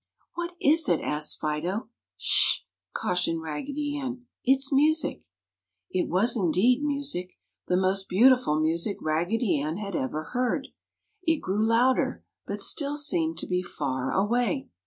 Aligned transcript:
"What 0.33 0.55
is 0.59 0.89
it?" 0.89 0.99
asked 1.01 1.39
Fido. 1.39 1.89
"Sh!" 2.17 2.61
cautioned 2.91 3.43
Raggedy 3.43 3.99
Ann, 3.99 4.25
"It's 4.43 4.73
music." 4.73 5.21
It 5.91 6.09
was 6.09 6.35
indeed 6.35 6.81
music, 6.83 7.37
the 7.67 7.77
most 7.77 8.09
beautiful 8.09 8.59
music 8.59 8.97
Raggedy 8.99 9.61
Ann 9.61 9.77
had 9.77 9.95
ever 9.95 10.23
heard. 10.33 10.69
It 11.21 11.39
grew 11.39 11.63
louder, 11.63 12.23
but 12.47 12.61
still 12.61 12.97
seemed 12.97 13.37
to 13.37 13.47
be 13.47 13.61
far 13.61 14.11
away. 14.11 14.69